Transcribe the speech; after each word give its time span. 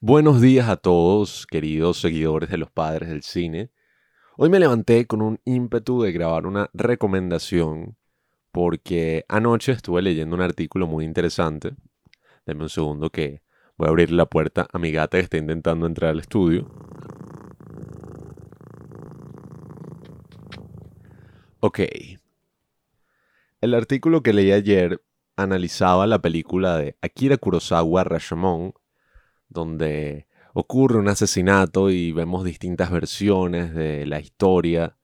Buenos 0.00 0.40
días 0.40 0.68
a 0.68 0.76
todos, 0.76 1.44
queridos 1.44 2.00
seguidores 2.00 2.50
de 2.50 2.56
los 2.56 2.70
padres 2.70 3.08
del 3.08 3.24
cine. 3.24 3.72
Hoy 4.36 4.48
me 4.48 4.60
levanté 4.60 5.08
con 5.08 5.22
un 5.22 5.40
ímpetu 5.44 6.02
de 6.02 6.12
grabar 6.12 6.46
una 6.46 6.70
recomendación 6.72 7.96
porque 8.52 9.24
anoche 9.28 9.72
estuve 9.72 10.00
leyendo 10.00 10.36
un 10.36 10.42
artículo 10.42 10.86
muy 10.86 11.04
interesante. 11.04 11.74
Deme 12.46 12.62
un 12.62 12.68
segundo 12.68 13.10
que 13.10 13.42
voy 13.76 13.88
a 13.88 13.90
abrir 13.90 14.12
la 14.12 14.26
puerta 14.26 14.68
a 14.72 14.78
mi 14.78 14.92
gata 14.92 15.18
que 15.18 15.24
está 15.24 15.36
intentando 15.36 15.84
entrar 15.84 16.12
al 16.12 16.20
estudio. 16.20 16.70
Ok. 21.58 21.80
El 23.60 23.74
artículo 23.74 24.22
que 24.22 24.32
leí 24.32 24.52
ayer 24.52 25.02
analizaba 25.34 26.06
la 26.06 26.20
película 26.20 26.76
de 26.76 26.96
Akira 27.02 27.36
Kurosawa 27.36 28.04
Rashomon 28.04 28.74
donde 29.48 30.26
ocurre 30.54 30.98
un 30.98 31.08
asesinato 31.08 31.90
y 31.90 32.12
vemos 32.12 32.44
distintas 32.44 32.90
versiones 32.90 33.74
de 33.74 34.06
la 34.06 34.20
historia. 34.20 34.96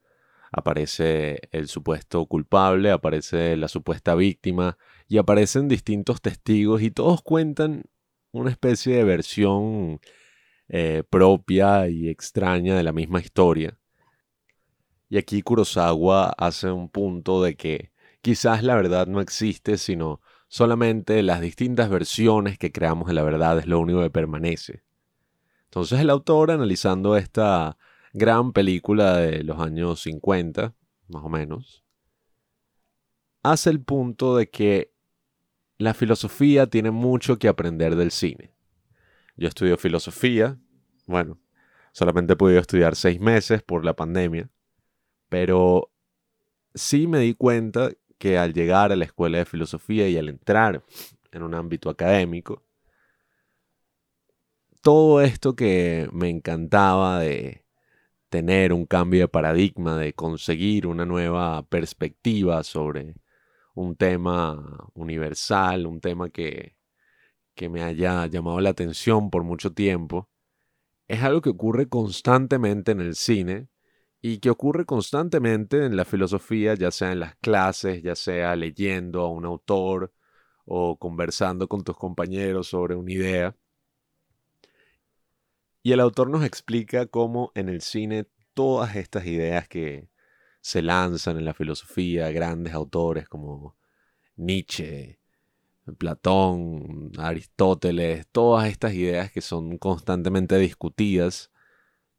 Aparece 0.52 1.40
el 1.52 1.68
supuesto 1.68 2.26
culpable, 2.26 2.90
aparece 2.90 3.56
la 3.56 3.68
supuesta 3.68 4.14
víctima 4.14 4.78
y 5.08 5.18
aparecen 5.18 5.68
distintos 5.68 6.20
testigos 6.20 6.82
y 6.82 6.90
todos 6.90 7.22
cuentan 7.22 7.84
una 8.32 8.50
especie 8.50 8.96
de 8.96 9.04
versión 9.04 10.00
eh, 10.68 11.02
propia 11.08 11.88
y 11.88 12.08
extraña 12.08 12.76
de 12.76 12.82
la 12.82 12.92
misma 12.92 13.20
historia. 13.20 13.78
Y 15.08 15.18
aquí 15.18 15.42
Kurosawa 15.42 16.30
hace 16.30 16.70
un 16.70 16.88
punto 16.88 17.42
de 17.42 17.56
que 17.56 17.92
quizás 18.20 18.62
la 18.62 18.74
verdad 18.74 19.06
no 19.06 19.20
existe, 19.20 19.78
sino 19.78 20.20
Solamente 20.54 21.20
las 21.24 21.40
distintas 21.40 21.90
versiones 21.90 22.58
que 22.58 22.70
creamos 22.70 23.08
de 23.08 23.14
la 23.14 23.24
verdad 23.24 23.58
es 23.58 23.66
lo 23.66 23.80
único 23.80 24.00
que 24.02 24.10
permanece. 24.10 24.84
Entonces 25.64 25.98
el 25.98 26.10
autor, 26.10 26.52
analizando 26.52 27.16
esta 27.16 27.76
gran 28.12 28.52
película 28.52 29.16
de 29.16 29.42
los 29.42 29.58
años 29.58 30.02
50, 30.02 30.72
más 31.08 31.24
o 31.24 31.28
menos, 31.28 31.82
hace 33.42 33.68
el 33.68 33.80
punto 33.80 34.36
de 34.36 34.48
que 34.48 34.92
la 35.76 35.92
filosofía 35.92 36.68
tiene 36.68 36.92
mucho 36.92 37.36
que 37.36 37.48
aprender 37.48 37.96
del 37.96 38.12
cine. 38.12 38.54
Yo 39.36 39.48
estudio 39.48 39.76
filosofía, 39.76 40.56
bueno, 41.08 41.40
solamente 41.90 42.34
he 42.34 42.36
podido 42.36 42.60
estudiar 42.60 42.94
seis 42.94 43.18
meses 43.18 43.60
por 43.64 43.84
la 43.84 43.96
pandemia, 43.96 44.48
pero 45.28 45.90
sí 46.76 47.08
me 47.08 47.18
di 47.18 47.34
cuenta 47.34 47.90
que 48.18 48.38
al 48.38 48.52
llegar 48.52 48.92
a 48.92 48.96
la 48.96 49.04
escuela 49.04 49.38
de 49.38 49.44
filosofía 49.44 50.08
y 50.08 50.16
al 50.16 50.28
entrar 50.28 50.82
en 51.32 51.42
un 51.42 51.54
ámbito 51.54 51.90
académico, 51.90 52.62
todo 54.82 55.20
esto 55.22 55.56
que 55.56 56.08
me 56.12 56.28
encantaba 56.28 57.20
de 57.20 57.64
tener 58.28 58.72
un 58.72 58.86
cambio 58.86 59.20
de 59.20 59.28
paradigma, 59.28 59.96
de 59.96 60.12
conseguir 60.12 60.86
una 60.86 61.06
nueva 61.06 61.62
perspectiva 61.68 62.62
sobre 62.64 63.14
un 63.74 63.96
tema 63.96 64.88
universal, 64.94 65.86
un 65.86 66.00
tema 66.00 66.30
que, 66.30 66.76
que 67.54 67.68
me 67.68 67.82
haya 67.82 68.26
llamado 68.26 68.60
la 68.60 68.70
atención 68.70 69.30
por 69.30 69.44
mucho 69.44 69.72
tiempo, 69.72 70.28
es 71.08 71.22
algo 71.22 71.42
que 71.42 71.50
ocurre 71.50 71.88
constantemente 71.88 72.92
en 72.92 73.00
el 73.00 73.14
cine 73.14 73.68
y 74.26 74.38
que 74.38 74.48
ocurre 74.48 74.86
constantemente 74.86 75.84
en 75.84 75.98
la 75.98 76.06
filosofía, 76.06 76.72
ya 76.76 76.90
sea 76.90 77.12
en 77.12 77.20
las 77.20 77.36
clases, 77.36 78.02
ya 78.02 78.14
sea 78.14 78.56
leyendo 78.56 79.20
a 79.20 79.28
un 79.28 79.44
autor 79.44 80.14
o 80.64 80.98
conversando 80.98 81.68
con 81.68 81.84
tus 81.84 81.94
compañeros 81.98 82.68
sobre 82.68 82.94
una 82.96 83.12
idea. 83.12 83.54
Y 85.82 85.92
el 85.92 86.00
autor 86.00 86.30
nos 86.30 86.42
explica 86.42 87.04
cómo 87.04 87.52
en 87.54 87.68
el 87.68 87.82
cine 87.82 88.26
todas 88.54 88.96
estas 88.96 89.26
ideas 89.26 89.68
que 89.68 90.08
se 90.62 90.80
lanzan 90.80 91.36
en 91.36 91.44
la 91.44 91.52
filosofía, 91.52 92.30
grandes 92.30 92.72
autores 92.72 93.28
como 93.28 93.76
Nietzsche, 94.36 95.20
Platón, 95.98 97.12
Aristóteles, 97.18 98.26
todas 98.32 98.70
estas 98.70 98.94
ideas 98.94 99.30
que 99.30 99.42
son 99.42 99.76
constantemente 99.76 100.56
discutidas, 100.56 101.50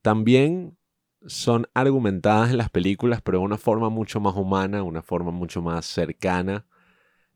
también 0.03 0.77
son 1.28 1.68
argumentadas 1.74 2.52
en 2.52 2.58
las 2.58 2.69
películas, 2.69 3.22
pero 3.22 3.40
de 3.40 3.46
una 3.46 3.58
forma 3.58 3.90
mucho 3.90 4.19
más 4.19 4.36
humana, 4.36 4.84
una 4.84 5.02
forma 5.02 5.31
mucho 5.31 5.62
más 5.62 5.86
cercana, 5.86 6.66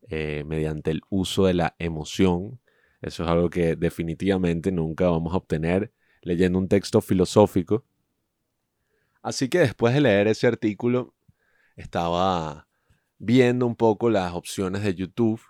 eh, 0.10 0.44
mediante 0.46 0.92
el 0.92 1.02
uso 1.10 1.46
de 1.46 1.54
la 1.54 1.76
emoción. 1.80 2.60
Eso 3.02 3.24
es 3.24 3.30
algo 3.30 3.50
que 3.50 3.76
definitivamente 3.76 4.72
nunca 4.72 5.10
vamos 5.10 5.34
a 5.34 5.38
obtener 5.38 5.94
leyendo 6.22 6.60
un 6.60 6.68
texto 6.68 7.02
filosófico. 7.02 7.86
Así 9.22 9.50
que 9.50 9.60
después 9.60 9.94
de 9.94 10.02
leer 10.02 10.28
ese 10.28 10.48
artículo, 10.48 11.14
estaba 11.76 12.68
viendo 13.18 13.66
un 13.66 13.76
poco 13.76 14.10
las 14.10 14.34
opciones 14.34 14.84
de 14.84 14.96
YouTube 14.96 15.42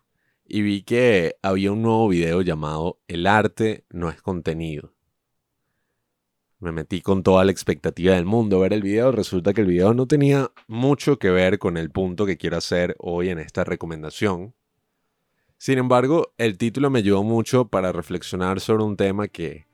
y 0.46 0.62
vi 0.62 0.84
que 0.84 1.36
había 1.42 1.72
un 1.72 1.82
nuevo 1.82 2.08
video 2.10 2.42
llamado 2.42 3.00
El 3.08 3.28
arte 3.28 3.86
no 3.90 4.10
es 4.10 4.22
contenido. 4.22 4.94
Me 6.60 6.74
metí 6.74 7.02
con 7.02 7.24
toda 7.24 7.46
la 7.46 7.52
expectativa 7.52 8.16
del 8.16 8.26
mundo 8.26 8.58
a 8.58 8.62
ver 8.64 8.74
el 8.74 8.84
video. 8.84 9.14
Resulta 9.14 9.54
que 9.54 9.62
el 9.62 9.68
video 9.68 9.94
no 9.94 10.08
tenía 10.08 10.52
mucho 10.68 11.18
que 11.18 11.30
ver 11.30 11.58
con 11.58 11.78
el 11.78 11.90
punto 11.90 12.26
que 12.26 12.38
quiero 12.38 12.58
hacer 12.58 12.98
hoy 13.00 13.30
en 13.30 13.40
esta 13.40 13.64
recomendación. 13.64 14.54
Sin 15.58 15.78
embargo, 15.78 16.34
el 16.38 16.58
título 16.58 16.90
me 16.90 17.00
ayudó 17.00 17.24
mucho 17.24 17.70
para 17.70 17.94
reflexionar 17.94 18.60
sobre 18.60 18.84
un 18.84 18.98
tema 18.98 19.30
que 19.30 19.68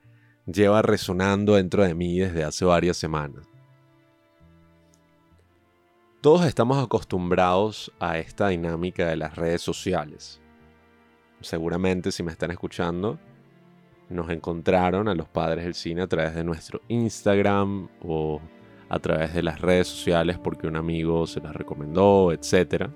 lleva 0.46 0.80
resonando 0.80 1.56
dentro 1.56 1.82
de 1.82 1.94
mí 1.94 2.20
desde 2.20 2.44
hace 2.44 2.64
varias 2.64 2.96
semanas. 2.96 3.48
Todos 6.20 6.46
estamos 6.46 6.82
acostumbrados 6.82 7.92
a 7.98 8.18
esta 8.18 8.48
dinámica 8.48 9.06
de 9.06 9.16
las 9.16 9.34
redes 9.34 9.60
sociales. 9.60 10.40
Seguramente 11.40 12.12
si 12.12 12.22
me 12.22 12.32
están 12.32 12.52
escuchando, 12.52 13.18
nos 14.08 14.30
encontraron 14.30 15.08
a 15.08 15.14
los 15.14 15.28
padres 15.28 15.64
del 15.64 15.74
cine 15.74 16.02
a 16.02 16.06
través 16.06 16.34
de 16.34 16.44
nuestro 16.44 16.80
Instagram 16.88 17.88
o 18.02 18.40
a 18.88 18.98
través 18.98 19.34
de 19.34 19.42
las 19.42 19.60
redes 19.60 19.88
sociales 19.88 20.38
porque 20.38 20.66
un 20.66 20.76
amigo 20.76 21.26
se 21.26 21.40
las 21.40 21.54
recomendó, 21.54 22.32
etc. 22.32 22.88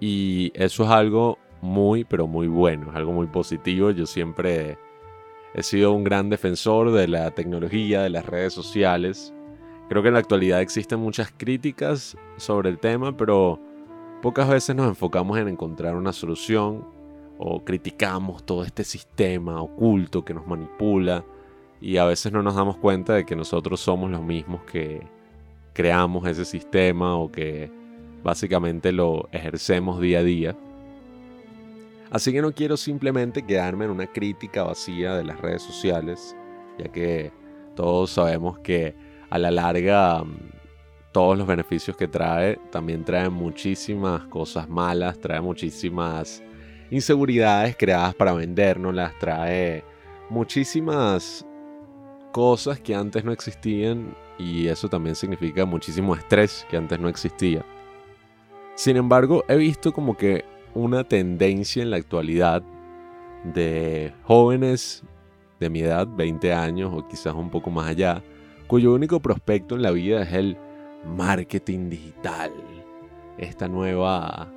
Y 0.00 0.52
eso 0.54 0.84
es 0.84 0.90
algo 0.90 1.38
muy, 1.62 2.04
pero 2.04 2.26
muy 2.26 2.46
bueno, 2.46 2.90
es 2.90 2.96
algo 2.96 3.12
muy 3.12 3.26
positivo. 3.26 3.90
Yo 3.90 4.06
siempre 4.06 4.78
he 5.54 5.62
sido 5.62 5.92
un 5.92 6.04
gran 6.04 6.28
defensor 6.28 6.92
de 6.92 7.08
la 7.08 7.30
tecnología, 7.30 8.02
de 8.02 8.10
las 8.10 8.26
redes 8.26 8.52
sociales. 8.52 9.32
Creo 9.88 10.02
que 10.02 10.08
en 10.08 10.14
la 10.14 10.20
actualidad 10.20 10.60
existen 10.60 11.00
muchas 11.00 11.32
críticas 11.34 12.16
sobre 12.36 12.68
el 12.68 12.78
tema, 12.78 13.16
pero 13.16 13.58
pocas 14.20 14.48
veces 14.48 14.76
nos 14.76 14.88
enfocamos 14.88 15.38
en 15.38 15.48
encontrar 15.48 15.94
una 15.94 16.12
solución 16.12 16.95
o 17.38 17.64
criticamos 17.64 18.44
todo 18.44 18.64
este 18.64 18.84
sistema 18.84 19.60
oculto 19.60 20.24
que 20.24 20.34
nos 20.34 20.46
manipula 20.46 21.24
y 21.80 21.98
a 21.98 22.04
veces 22.04 22.32
no 22.32 22.42
nos 22.42 22.54
damos 22.54 22.76
cuenta 22.78 23.14
de 23.14 23.26
que 23.26 23.36
nosotros 23.36 23.80
somos 23.80 24.10
los 24.10 24.22
mismos 24.22 24.62
que 24.62 25.06
creamos 25.72 26.26
ese 26.26 26.44
sistema 26.44 27.16
o 27.16 27.30
que 27.30 27.70
básicamente 28.22 28.92
lo 28.92 29.28
ejercemos 29.30 30.00
día 30.00 30.20
a 30.20 30.22
día. 30.22 30.56
Así 32.10 32.32
que 32.32 32.40
no 32.40 32.52
quiero 32.52 32.76
simplemente 32.76 33.44
quedarme 33.44 33.84
en 33.84 33.90
una 33.90 34.06
crítica 34.06 34.62
vacía 34.62 35.14
de 35.14 35.24
las 35.24 35.40
redes 35.40 35.62
sociales, 35.62 36.34
ya 36.78 36.90
que 36.90 37.32
todos 37.74 38.10
sabemos 38.10 38.58
que 38.60 38.94
a 39.28 39.38
la 39.38 39.50
larga 39.50 40.22
mm, 40.24 40.36
todos 41.12 41.36
los 41.36 41.46
beneficios 41.46 41.96
que 41.96 42.08
trae 42.08 42.58
también 42.70 43.04
trae 43.04 43.28
muchísimas 43.28 44.24
cosas 44.26 44.68
malas, 44.68 45.18
trae 45.18 45.40
muchísimas 45.40 46.42
inseguridades 46.90 47.76
creadas 47.76 48.14
para 48.14 48.32
vendernos, 48.32 48.94
las 48.94 49.18
trae 49.18 49.84
muchísimas 50.30 51.46
cosas 52.32 52.80
que 52.80 52.94
antes 52.94 53.24
no 53.24 53.32
existían 53.32 54.14
y 54.38 54.66
eso 54.68 54.88
también 54.88 55.14
significa 55.14 55.64
muchísimo 55.64 56.14
estrés 56.14 56.66
que 56.70 56.76
antes 56.76 56.98
no 57.00 57.08
existía. 57.08 57.64
Sin 58.74 58.96
embargo, 58.96 59.44
he 59.48 59.56
visto 59.56 59.92
como 59.92 60.16
que 60.16 60.44
una 60.74 61.04
tendencia 61.04 61.82
en 61.82 61.90
la 61.90 61.96
actualidad 61.96 62.62
de 63.44 64.12
jóvenes 64.24 65.02
de 65.58 65.70
mi 65.70 65.80
edad, 65.80 66.06
20 66.06 66.52
años 66.52 66.92
o 66.94 67.08
quizás 67.08 67.34
un 67.34 67.48
poco 67.48 67.70
más 67.70 67.88
allá, 67.88 68.22
cuyo 68.66 68.92
único 68.92 69.20
prospecto 69.20 69.74
en 69.74 69.82
la 69.82 69.90
vida 69.90 70.22
es 70.22 70.32
el 70.34 70.58
marketing 71.16 71.88
digital. 71.88 72.52
Esta 73.38 73.68
nueva 73.68 74.52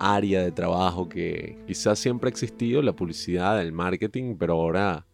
área 0.00 0.42
de 0.42 0.50
trabajo 0.50 1.08
que 1.08 1.62
quizás 1.66 1.98
siempre 1.98 2.28
ha 2.28 2.30
existido, 2.30 2.80
la 2.80 2.96
publicidad, 2.96 3.60
el 3.60 3.72
marketing, 3.72 4.36
pero 4.38 4.54
ahora 4.54 5.06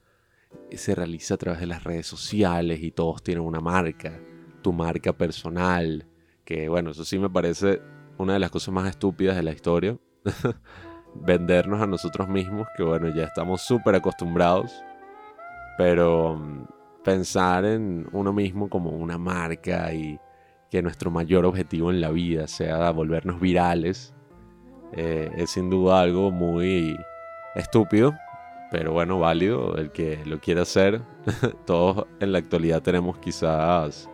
se 0.70 0.94
realiza 0.94 1.34
a 1.34 1.36
través 1.38 1.60
de 1.60 1.66
las 1.66 1.84
redes 1.84 2.06
sociales 2.06 2.80
y 2.82 2.92
todos 2.92 3.22
tienen 3.22 3.44
una 3.44 3.60
marca, 3.60 4.18
tu 4.62 4.72
marca 4.72 5.12
personal, 5.12 6.06
que 6.44 6.68
bueno, 6.68 6.90
eso 6.92 7.04
sí 7.04 7.18
me 7.18 7.28
parece 7.28 7.82
una 8.16 8.34
de 8.34 8.38
las 8.38 8.50
cosas 8.50 8.72
más 8.72 8.88
estúpidas 8.88 9.36
de 9.36 9.42
la 9.42 9.52
historia, 9.52 9.98
vendernos 11.14 11.82
a 11.82 11.86
nosotros 11.86 12.28
mismos, 12.28 12.68
que 12.76 12.84
bueno, 12.84 13.12
ya 13.14 13.24
estamos 13.24 13.62
súper 13.62 13.96
acostumbrados. 13.96 14.72
pero 15.76 16.36
mm, 16.36 16.66
pensar 17.04 17.64
en 17.64 18.08
uno 18.12 18.32
mismo 18.32 18.68
como 18.68 18.90
una 18.90 19.18
marca 19.18 19.92
y 19.92 20.18
que 20.70 20.82
nuestro 20.82 21.10
mayor 21.10 21.44
objetivo 21.44 21.90
en 21.90 22.00
la 22.00 22.10
vida 22.10 22.48
sea 22.48 22.90
volvernos 22.90 23.40
virales 23.40 24.15
eh, 24.92 25.30
es 25.36 25.50
sin 25.50 25.70
duda 25.70 26.00
algo 26.00 26.30
muy 26.30 26.98
estúpido, 27.54 28.14
pero 28.70 28.92
bueno, 28.92 29.18
válido, 29.18 29.76
el 29.76 29.90
que 29.90 30.24
lo 30.24 30.40
quiera 30.40 30.62
hacer. 30.62 31.00
Todos 31.66 32.06
en 32.20 32.32
la 32.32 32.38
actualidad 32.38 32.82
tenemos 32.82 33.18
quizás 33.18 34.08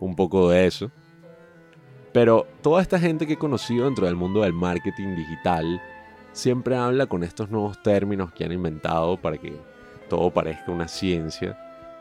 un 0.00 0.14
poco 0.14 0.50
de 0.50 0.66
eso. 0.66 0.90
Pero 2.12 2.46
toda 2.62 2.80
esta 2.80 2.98
gente 2.98 3.26
que 3.26 3.34
he 3.34 3.38
conocido 3.38 3.84
dentro 3.84 4.06
del 4.06 4.16
mundo 4.16 4.42
del 4.42 4.54
marketing 4.54 5.14
digital 5.14 5.80
siempre 6.32 6.76
habla 6.76 7.06
con 7.06 7.22
estos 7.22 7.50
nuevos 7.50 7.82
términos 7.82 8.32
que 8.32 8.44
han 8.44 8.52
inventado 8.52 9.20
para 9.20 9.36
que 9.36 9.54
todo 10.08 10.30
parezca 10.30 10.72
una 10.72 10.88
ciencia 10.88 11.58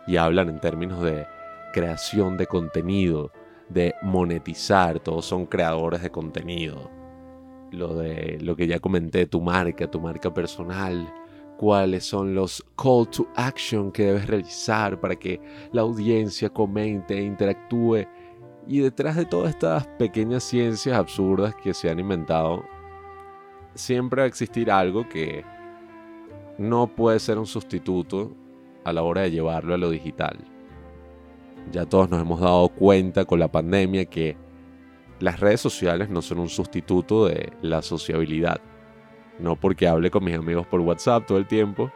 y 0.07 0.15
hablan 0.15 0.49
en 0.49 0.59
términos 0.59 1.01
de 1.01 1.27
creación 1.73 2.37
de 2.37 2.47
contenido, 2.47 3.31
de 3.67 3.93
monetizar, 4.01 4.99
todos 4.99 5.25
son 5.25 5.45
creadores 5.45 6.01
de 6.01 6.09
contenido. 6.09 6.89
Lo 7.71 7.95
de 7.95 8.37
lo 8.41 8.55
que 8.55 8.67
ya 8.67 8.79
comenté, 8.79 9.25
tu 9.25 9.41
marca, 9.41 9.89
tu 9.89 9.99
marca 9.99 10.33
personal, 10.33 11.13
cuáles 11.57 12.05
son 12.05 12.33
los 12.33 12.65
call 12.81 13.07
to 13.09 13.27
action 13.35 13.91
que 13.91 14.05
debes 14.05 14.27
realizar 14.27 14.99
para 14.99 15.15
que 15.15 15.41
la 15.73 15.81
audiencia 15.81 16.49
comente 16.49 17.17
e 17.17 17.23
interactúe. 17.23 18.07
Y 18.67 18.79
detrás 18.79 19.15
de 19.15 19.25
todas 19.25 19.49
estas 19.51 19.87
pequeñas 19.99 20.43
ciencias 20.43 20.97
absurdas 20.97 21.55
que 21.55 21.73
se 21.73 21.89
han 21.89 21.99
inventado, 21.99 22.63
siempre 23.73 24.21
va 24.21 24.25
a 24.25 24.27
existir 24.27 24.71
algo 24.71 25.07
que 25.07 25.43
no 26.57 26.87
puede 26.87 27.19
ser 27.19 27.37
un 27.37 27.45
sustituto 27.45 28.35
a 28.83 28.93
la 28.93 29.03
hora 29.03 29.21
de 29.21 29.31
llevarlo 29.31 29.73
a 29.73 29.77
lo 29.77 29.89
digital. 29.89 30.37
Ya 31.71 31.85
todos 31.85 32.09
nos 32.09 32.21
hemos 32.21 32.39
dado 32.39 32.69
cuenta 32.69 33.25
con 33.25 33.39
la 33.39 33.51
pandemia 33.51 34.05
que 34.05 34.37
las 35.19 35.39
redes 35.39 35.61
sociales 35.61 36.09
no 36.09 36.21
son 36.21 36.39
un 36.39 36.49
sustituto 36.49 37.27
de 37.27 37.51
la 37.61 37.81
sociabilidad 37.81 38.61
no 39.39 39.55
porque 39.55 39.87
hable 39.87 40.09
con 40.09 40.23
mis 40.23 40.35
amigos 40.35 40.65
por 40.67 40.81
WhatsApp 40.81 41.25
todo 41.25 41.37
el 41.37 41.47
tiempo, 41.47 41.91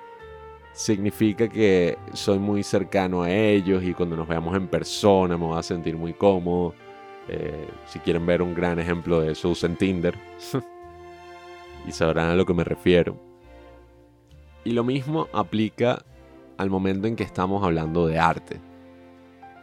significa 0.73 1.47
que 1.47 1.97
soy 2.13 2.39
muy 2.39 2.63
cercano 2.63 3.23
a 3.23 3.31
ellos 3.31 3.83
y 3.83 3.93
cuando 3.93 4.15
nos 4.15 4.27
veamos 4.27 4.55
en 4.55 4.67
persona 4.67 5.37
me 5.37 5.45
voy 5.45 5.57
a 5.57 5.63
sentir 5.63 5.95
muy 5.95 6.13
cómodo. 6.13 6.73
Eh, 7.27 7.67
si 7.85 7.99
quieren 7.99 8.25
ver 8.25 8.41
un 8.41 8.53
gran 8.53 8.79
ejemplo 8.79 9.21
de 9.21 9.31
eso, 9.31 9.49
usen 9.49 9.75
Tinder 9.75 10.15
y 11.87 11.91
sabrán 11.91 12.29
a 12.29 12.35
lo 12.35 12.45
que 12.45 12.53
me 12.53 12.63
refiero. 12.63 13.17
Y 14.63 14.71
lo 14.71 14.83
mismo 14.83 15.27
aplica 15.33 16.03
al 16.57 16.69
momento 16.69 17.07
en 17.07 17.15
que 17.15 17.23
estamos 17.23 17.63
hablando 17.63 18.05
de 18.05 18.19
arte. 18.19 18.61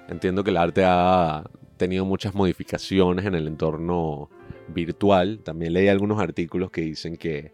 Entiendo 0.09 0.43
que 0.43 0.51
el 0.51 0.57
arte 0.57 0.83
ha 0.85 1.45
tenido 1.79 2.05
muchas 2.05 2.35
modificaciones 2.35 3.25
en 3.25 3.35
el 3.35 3.47
entorno 3.47 4.29
virtual. 4.69 5.41
También 5.43 5.73
leí 5.73 5.89
algunos 5.89 6.21
artículos 6.21 6.71
que 6.71 6.83
dicen 6.83 7.17
que 7.17 7.53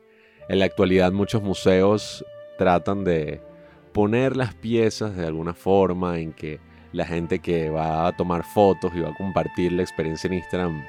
en 0.48 0.58
la 0.58 0.64
actualidad 0.64 1.12
muchos 1.12 1.42
museos 1.42 2.24
tratan 2.58 3.04
de 3.04 3.40
poner 3.92 4.36
las 4.36 4.54
piezas 4.54 5.16
de 5.16 5.26
alguna 5.26 5.54
forma 5.54 6.18
en 6.18 6.32
que 6.32 6.58
la 6.92 7.06
gente 7.06 7.38
que 7.38 7.70
va 7.70 8.06
a 8.06 8.16
tomar 8.16 8.44
fotos 8.44 8.92
y 8.94 9.00
va 9.00 9.10
a 9.10 9.14
compartir 9.14 9.72
la 9.72 9.82
experiencia 9.82 10.28
en 10.28 10.34
Instagram 10.34 10.84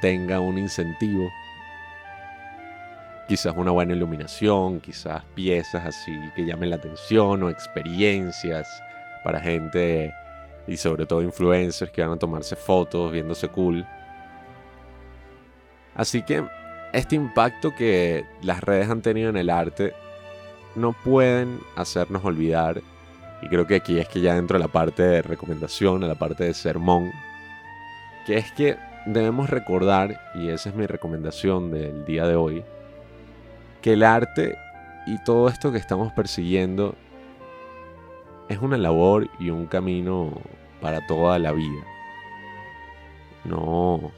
tenga 0.00 0.40
un 0.40 0.58
incentivo. 0.58 1.28
Quizás 3.28 3.54
una 3.56 3.72
buena 3.72 3.92
iluminación, 3.92 4.80
quizás 4.80 5.22
piezas 5.34 5.84
así 5.84 6.12
que 6.34 6.46
llamen 6.46 6.70
la 6.70 6.76
atención 6.76 7.42
o 7.42 7.50
experiencias 7.50 8.66
para 9.22 9.40
gente 9.40 10.12
y 10.68 10.76
sobre 10.76 11.06
todo 11.06 11.22
influencers 11.22 11.90
que 11.90 12.02
van 12.02 12.12
a 12.12 12.18
tomarse 12.18 12.54
fotos 12.54 13.10
viéndose 13.10 13.48
cool. 13.48 13.86
Así 15.94 16.22
que 16.22 16.44
este 16.92 17.16
impacto 17.16 17.74
que 17.74 18.24
las 18.42 18.60
redes 18.60 18.88
han 18.88 19.02
tenido 19.02 19.30
en 19.30 19.36
el 19.36 19.50
arte 19.50 19.94
no 20.76 20.92
pueden 20.92 21.58
hacernos 21.74 22.24
olvidar, 22.24 22.80
y 23.42 23.48
creo 23.48 23.66
que 23.66 23.76
aquí 23.76 23.98
es 23.98 24.08
que 24.08 24.20
ya 24.20 24.36
entro 24.36 24.56
a 24.56 24.60
la 24.60 24.68
parte 24.68 25.02
de 25.02 25.22
recomendación, 25.22 26.04
a 26.04 26.08
la 26.08 26.14
parte 26.14 26.44
de 26.44 26.54
sermón, 26.54 27.10
que 28.26 28.36
es 28.36 28.52
que 28.52 28.76
debemos 29.06 29.48
recordar, 29.50 30.20
y 30.34 30.50
esa 30.50 30.68
es 30.68 30.74
mi 30.74 30.86
recomendación 30.86 31.70
del 31.70 32.04
día 32.04 32.26
de 32.26 32.36
hoy, 32.36 32.64
que 33.80 33.94
el 33.94 34.02
arte 34.02 34.56
y 35.06 35.22
todo 35.24 35.48
esto 35.48 35.72
que 35.72 35.78
estamos 35.78 36.12
persiguiendo 36.12 36.94
es 38.48 38.58
una 38.58 38.78
labor 38.78 39.28
y 39.38 39.50
un 39.50 39.66
camino 39.66 40.32
para 40.80 41.06
toda 41.06 41.38
la 41.38 41.52
vida. 41.52 41.84
No, 43.44 44.10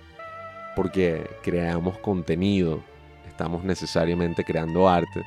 porque 0.76 1.28
creamos 1.42 1.98
contenido, 1.98 2.82
estamos 3.26 3.64
necesariamente 3.64 4.44
creando 4.44 4.88
arte. 4.88 5.22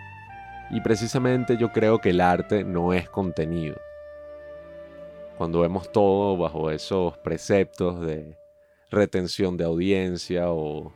Y 0.71 0.81
precisamente 0.81 1.57
yo 1.57 1.71
creo 1.71 1.99
que 1.99 2.09
el 2.09 2.21
arte 2.21 2.63
no 2.63 2.93
es 2.93 3.09
contenido. 3.09 3.75
Cuando 5.37 5.59
vemos 5.61 5.91
todo 5.91 6.37
bajo 6.37 6.71
esos 6.71 7.17
preceptos 7.17 8.01
de 8.01 8.37
retención 8.89 9.57
de 9.57 9.65
audiencia 9.65 10.51
o 10.51 10.93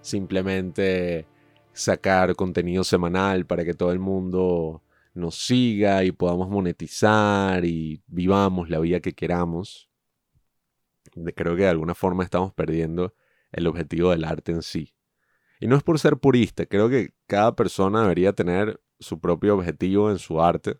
simplemente 0.00 1.26
sacar 1.72 2.34
contenido 2.34 2.84
semanal 2.84 3.46
para 3.46 3.64
que 3.64 3.74
todo 3.74 3.92
el 3.92 3.98
mundo 3.98 4.82
nos 5.14 5.36
siga 5.36 6.04
y 6.04 6.12
podamos 6.12 6.48
monetizar 6.48 7.64
y 7.64 8.02
vivamos 8.06 8.70
la 8.70 8.78
vida 8.78 9.00
que 9.00 9.12
queramos, 9.12 9.90
creo 11.34 11.56
que 11.56 11.62
de 11.62 11.68
alguna 11.68 11.94
forma 11.94 12.24
estamos 12.24 12.52
perdiendo 12.52 13.14
el 13.52 13.66
objetivo 13.66 14.10
del 14.10 14.24
arte 14.24 14.52
en 14.52 14.62
sí. 14.62 14.94
Y 15.60 15.66
no 15.66 15.76
es 15.76 15.82
por 15.82 15.98
ser 15.98 16.16
purista, 16.16 16.66
creo 16.66 16.88
que 16.88 17.12
cada 17.26 17.54
persona 17.54 18.02
debería 18.02 18.32
tener 18.32 18.80
su 18.98 19.20
propio 19.20 19.54
objetivo 19.54 20.10
en 20.10 20.18
su 20.18 20.40
arte. 20.40 20.78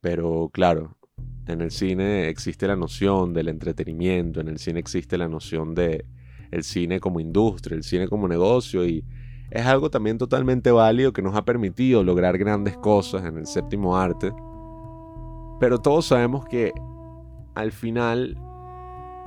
Pero 0.00 0.50
claro, 0.52 0.98
en 1.46 1.60
el 1.60 1.70
cine 1.70 2.28
existe 2.28 2.66
la 2.66 2.76
noción 2.76 3.32
del 3.32 3.48
entretenimiento, 3.48 4.40
en 4.40 4.48
el 4.48 4.58
cine 4.58 4.80
existe 4.80 5.16
la 5.16 5.28
noción 5.28 5.74
de 5.74 6.04
el 6.50 6.64
cine 6.64 7.00
como 7.00 7.20
industria, 7.20 7.76
el 7.76 7.82
cine 7.82 8.08
como 8.08 8.28
negocio 8.28 8.86
y 8.86 9.04
es 9.52 9.66
algo 9.66 9.90
también 9.90 10.16
totalmente 10.16 10.70
válido 10.70 11.12
que 11.12 11.20
nos 11.20 11.36
ha 11.36 11.44
permitido 11.44 12.02
lograr 12.02 12.38
grandes 12.38 12.74
cosas 12.78 13.26
en 13.26 13.36
el 13.36 13.46
séptimo 13.46 13.98
arte. 13.98 14.32
Pero 15.60 15.78
todos 15.78 16.06
sabemos 16.06 16.46
que 16.46 16.72
al 17.54 17.70
final 17.70 18.38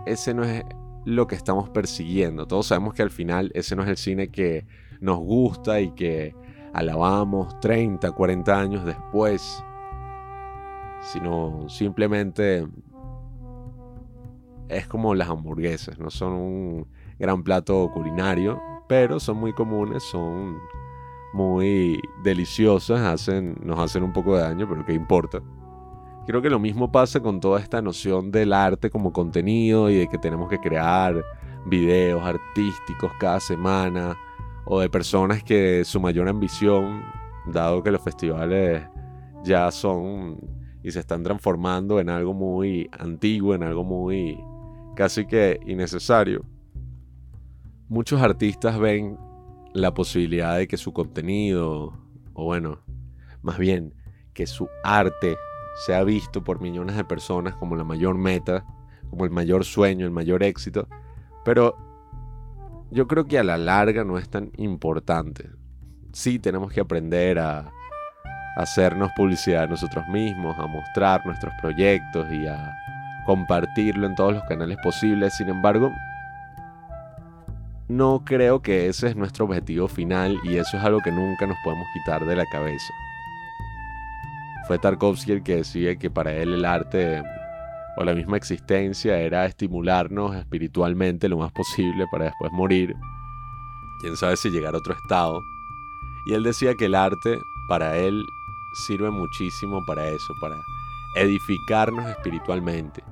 ese 0.08 0.34
no 0.34 0.44
es 0.44 0.64
lo 1.06 1.28
que 1.28 1.36
estamos 1.36 1.70
persiguiendo. 1.70 2.48
Todos 2.48 2.66
sabemos 2.66 2.96
que 2.96 3.04
al 3.04 3.12
final 3.12 3.52
ese 3.54 3.76
no 3.76 3.84
es 3.84 3.90
el 3.90 3.98
cine 3.98 4.30
que 4.30 4.66
nos 5.00 5.20
gusta 5.20 5.80
y 5.80 5.92
que 5.92 6.36
alabamos 6.74 7.60
30, 7.60 8.12
40 8.12 8.60
años 8.60 8.84
después, 8.84 9.64
sino 11.14 11.70
simplemente 11.70 12.68
es 14.70 14.88
como 14.88 15.14
las 15.14 15.30
hamburguesas, 15.30 16.00
no 16.00 16.10
son 16.10 16.34
un 16.34 16.88
gran 17.20 17.44
plato 17.44 17.92
culinario, 17.94 18.60
pero 18.88 19.20
son 19.20 19.38
muy 19.38 19.54
comunes, 19.54 20.04
son 20.04 20.58
muy 21.34 22.02
deliciosas, 22.24 23.02
hacen, 23.02 23.58
nos 23.62 23.80
hacen 23.80 24.04
un 24.04 24.14
poco 24.14 24.36
de 24.36 24.44
daño, 24.44 24.68
pero 24.70 24.86
¿qué 24.86 24.94
importa? 24.94 25.42
Creo 26.26 26.42
que 26.42 26.50
lo 26.50 26.60
mismo 26.60 26.92
pasa 26.92 27.20
con 27.20 27.40
toda 27.40 27.60
esta 27.60 27.82
noción 27.82 28.32
del 28.32 28.54
arte 28.54 28.90
como 28.90 29.12
contenido 29.14 29.90
y 29.90 29.96
de 29.96 30.08
que 30.08 30.18
tenemos 30.18 30.50
que 30.50 30.60
crear 30.60 31.24
videos 31.66 32.24
artísticos 32.24 33.12
cada 33.20 33.40
semana 33.40 34.18
o 34.66 34.80
de 34.80 34.90
personas 34.90 35.44
que 35.44 35.84
su 35.86 36.00
mayor 36.00 36.28
ambición, 36.28 37.04
dado 37.46 37.84
que 37.84 37.92
los 37.92 38.02
festivales 38.02 38.84
ya 39.44 39.70
son 39.72 40.38
y 40.84 40.92
se 40.92 41.00
están 41.00 41.24
transformando 41.24 42.00
en 42.00 42.10
algo 42.10 42.34
muy 42.34 42.90
antiguo, 42.98 43.54
en 43.54 43.64
algo 43.64 43.84
muy 43.84 44.40
casi 44.96 45.26
que 45.26 45.60
innecesario, 45.66 46.46
muchos 47.88 48.22
artistas 48.22 48.80
ven 48.80 49.18
la 49.74 49.94
posibilidad 49.94 50.58
de 50.58 50.68
que 50.68 50.78
su 50.78 50.94
contenido, 50.94 51.94
o 52.34 52.44
bueno, 52.46 52.80
más 53.42 53.58
bien, 53.58 53.94
que 54.34 54.48
su 54.48 54.70
arte 54.84 55.38
se 55.86 55.94
ha 55.94 56.04
visto 56.04 56.44
por 56.44 56.62
millones 56.62 56.96
de 56.96 57.04
personas 57.04 57.56
como 57.56 57.76
la 57.76 57.84
mayor 57.84 58.18
meta, 58.18 58.66
como 59.10 59.26
el 59.26 59.32
mayor 59.32 59.66
sueño, 59.66 60.06
el 60.06 60.12
mayor 60.12 60.44
éxito, 60.44 60.88
pero 61.44 61.76
yo 62.92 63.08
creo 63.08 63.26
que 63.26 63.38
a 63.38 63.44
la 63.44 63.58
larga 63.58 64.04
no 64.04 64.18
es 64.18 64.30
tan 64.30 64.52
importante. 64.58 65.50
Sí 66.14 66.40
tenemos 66.40 66.72
que 66.72 66.80
aprender 66.80 67.40
a, 67.40 67.72
hacernos 68.56 69.12
publicidad 69.18 69.64
de 69.64 69.68
nosotros 69.68 70.08
mismos, 70.08 70.58
a 70.58 70.66
mostrar 70.66 71.26
nuestros 71.26 71.54
proyectos 71.62 72.26
y 72.32 72.48
a 72.48 72.74
compartirlo 73.26 74.08
en 74.08 74.16
todos 74.16 74.34
los 74.34 74.44
canales 74.44 74.78
posibles. 74.82 75.34
Sin 75.36 75.50
embargo, 75.50 75.92
no 77.88 78.24
creo 78.26 78.62
que 78.62 78.88
ese 78.88 79.10
es 79.10 79.16
nuestro 79.16 79.46
objetivo 79.46 79.88
final 79.88 80.40
y 80.44 80.56
eso 80.56 80.78
es 80.78 80.84
algo 80.84 81.02
que 81.02 81.12
nunca 81.12 81.46
nos 81.46 81.58
podemos 81.64 81.88
quitar 81.94 82.26
de 82.26 82.36
la 82.36 82.46
cabeza. 82.46 82.94
Fue 84.68 84.80
Tarkovsky 84.80 85.34
el 85.34 85.44
que 85.44 85.58
decía 85.58 85.96
que 85.96 86.10
para 86.10 86.34
él 86.34 86.54
el 86.54 86.66
arte 86.66 87.22
o 87.98 88.04
la 88.04 88.16
misma 88.16 88.38
existencia 88.38 89.20
era 89.20 89.46
estimularnos 89.46 90.36
espiritualmente 90.36 91.30
lo 91.30 91.38
más 91.38 91.52
posible 91.52 92.06
para 92.12 92.26
después 92.26 92.52
morir. 92.52 92.96
Quién 94.02 94.18
sabe 94.18 94.36
si 94.36 94.50
llegar 94.50 94.74
a 94.74 94.80
otro 94.80 94.94
estado. 94.94 95.44
Y 96.26 96.34
él 96.34 96.44
decía 96.44 96.74
que 96.74 96.86
el 96.86 96.96
arte 96.96 97.40
para 97.70 97.96
él 97.98 98.26
sirve 98.74 99.12
muchísimo 99.12 99.86
para 99.86 100.08
eso, 100.08 100.34
para 100.42 100.56
edificarnos 101.16 102.10
espiritualmente. 102.10 103.04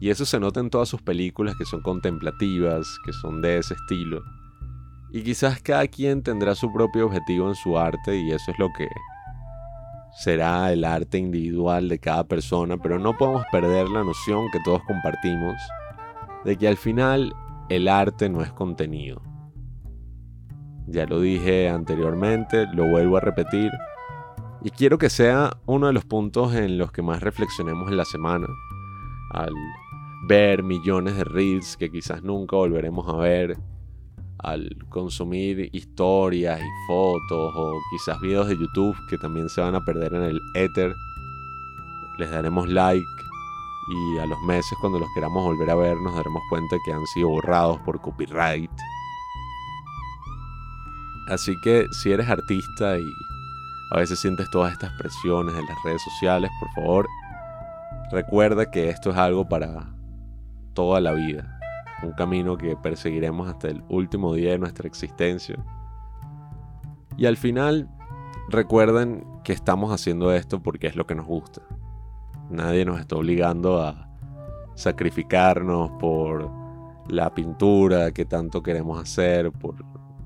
Y 0.00 0.10
eso 0.10 0.26
se 0.26 0.38
nota 0.38 0.60
en 0.60 0.70
todas 0.70 0.88
sus 0.88 1.02
películas 1.02 1.56
que 1.56 1.64
son 1.64 1.80
contemplativas, 1.82 2.86
que 3.04 3.12
son 3.12 3.40
de 3.40 3.58
ese 3.58 3.74
estilo. 3.74 4.22
Y 5.10 5.22
quizás 5.22 5.62
cada 5.62 5.86
quien 5.86 6.22
tendrá 6.22 6.54
su 6.54 6.72
propio 6.72 7.06
objetivo 7.06 7.48
en 7.48 7.54
su 7.54 7.78
arte 7.78 8.16
y 8.16 8.32
eso 8.32 8.50
es 8.50 8.58
lo 8.58 8.68
que 8.76 8.88
será 10.16 10.72
el 10.72 10.84
arte 10.84 11.18
individual 11.18 11.88
de 11.88 11.98
cada 11.98 12.24
persona, 12.24 12.76
pero 12.76 12.98
no 12.98 13.16
podemos 13.16 13.44
perder 13.52 13.88
la 13.88 14.02
noción 14.02 14.46
que 14.50 14.60
todos 14.64 14.82
compartimos 14.84 15.54
de 16.44 16.56
que 16.56 16.68
al 16.68 16.76
final 16.76 17.34
el 17.68 17.88
arte 17.88 18.28
no 18.28 18.42
es 18.42 18.52
contenido. 18.52 19.20
Ya 20.86 21.04
lo 21.06 21.20
dije 21.20 21.68
anteriormente, 21.68 22.66
lo 22.72 22.86
vuelvo 22.86 23.16
a 23.16 23.20
repetir, 23.20 23.70
y 24.62 24.70
quiero 24.70 24.98
que 24.98 25.10
sea 25.10 25.58
uno 25.66 25.88
de 25.88 25.92
los 25.92 26.04
puntos 26.04 26.54
en 26.54 26.78
los 26.78 26.92
que 26.92 27.02
más 27.02 27.22
reflexionemos 27.22 27.90
en 27.90 27.96
la 27.96 28.04
semana, 28.04 28.46
al 29.32 29.52
ver 30.24 30.62
millones 30.62 31.16
de 31.16 31.24
reels 31.24 31.76
que 31.76 31.90
quizás 31.90 32.22
nunca 32.22 32.56
volveremos 32.56 33.08
a 33.08 33.16
ver, 33.16 33.56
al 34.38 34.76
consumir 34.90 35.68
historias 35.72 36.60
y 36.60 36.86
fotos 36.86 37.52
o 37.54 37.72
quizás 37.90 38.20
videos 38.20 38.48
de 38.48 38.56
YouTube 38.56 38.96
que 39.08 39.18
también 39.18 39.48
se 39.48 39.60
van 39.60 39.74
a 39.74 39.84
perder 39.84 40.14
en 40.14 40.22
el 40.22 40.40
éter, 40.54 40.94
les 42.18 42.30
daremos 42.30 42.68
like 42.68 43.04
y 43.88 44.18
a 44.18 44.26
los 44.26 44.40
meses 44.42 44.76
cuando 44.80 44.98
los 44.98 45.08
queramos 45.14 45.44
volver 45.44 45.70
a 45.70 45.74
ver 45.74 45.96
nos 45.98 46.14
daremos 46.14 46.42
cuenta 46.48 46.76
que 46.84 46.92
han 46.92 47.06
sido 47.06 47.28
borrados 47.28 47.78
por 47.80 48.00
copyright. 48.00 48.70
Así 51.28 51.58
que 51.60 51.86
si 51.90 52.12
eres 52.12 52.28
artista 52.28 52.98
y 52.98 53.12
a 53.92 53.98
veces 53.98 54.18
sientes 54.18 54.48
todas 54.50 54.72
estas 54.72 54.92
presiones 54.98 55.54
de 55.54 55.62
las 55.62 55.76
redes 55.84 56.02
sociales, 56.02 56.50
por 56.60 56.68
favor, 56.72 57.06
recuerda 58.12 58.70
que 58.70 58.90
esto 58.90 59.10
es 59.10 59.16
algo 59.16 59.48
para 59.48 59.95
toda 60.76 61.00
la 61.00 61.12
vida 61.12 61.56
un 62.02 62.12
camino 62.12 62.56
que 62.56 62.76
perseguiremos 62.76 63.48
hasta 63.48 63.68
el 63.68 63.82
último 63.88 64.34
día 64.34 64.52
de 64.52 64.58
nuestra 64.58 64.86
existencia. 64.86 65.56
Y 67.16 67.26
al 67.26 67.36
final, 67.36 67.88
recuerden 68.48 69.26
que 69.44 69.52
estamos 69.52 69.92
haciendo 69.92 70.32
esto 70.32 70.62
porque 70.62 70.86
es 70.86 70.96
lo 70.96 71.06
que 71.06 71.14
nos 71.14 71.26
gusta. 71.26 71.62
Nadie 72.50 72.84
nos 72.84 73.00
está 73.00 73.16
obligando 73.16 73.82
a 73.82 74.08
sacrificarnos 74.74 75.90
por 75.92 76.50
la 77.08 77.32
pintura 77.32 78.12
que 78.12 78.24
tanto 78.24 78.62
queremos 78.62 79.00
hacer, 79.00 79.50
por 79.52 79.76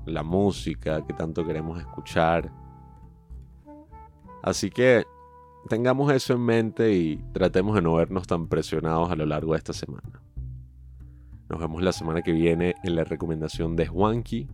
la 0.05 0.23
música 0.23 1.05
que 1.05 1.13
tanto 1.13 1.45
queremos 1.45 1.79
escuchar. 1.79 2.51
Así 4.43 4.69
que 4.69 5.05
tengamos 5.69 6.11
eso 6.11 6.33
en 6.33 6.41
mente 6.41 6.91
y 6.93 7.17
tratemos 7.31 7.75
de 7.75 7.81
no 7.81 7.93
vernos 7.93 8.27
tan 8.27 8.47
presionados 8.47 9.09
a 9.09 9.15
lo 9.15 9.25
largo 9.25 9.53
de 9.53 9.59
esta 9.59 9.73
semana. 9.73 10.21
Nos 11.51 11.59
vemos 11.59 11.83
la 11.83 11.91
semana 11.91 12.21
que 12.21 12.31
viene 12.31 12.75
en 12.81 12.95
la 12.95 13.03
recomendación 13.03 13.75
de 13.75 13.85
Juanqui. 13.85 14.47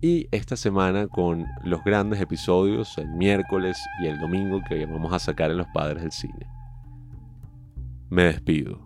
Y 0.00 0.26
esta 0.30 0.56
semana 0.56 1.06
con 1.06 1.44
los 1.64 1.84
grandes 1.84 2.18
episodios, 2.18 2.96
el 2.96 3.10
miércoles 3.10 3.78
y 4.02 4.06
el 4.06 4.18
domingo 4.18 4.62
que 4.66 4.86
vamos 4.86 5.12
a 5.12 5.18
sacar 5.18 5.50
en 5.50 5.58
Los 5.58 5.66
Padres 5.74 6.02
del 6.02 6.12
Cine. 6.12 6.46
Me 8.08 8.24
despido. 8.24 8.83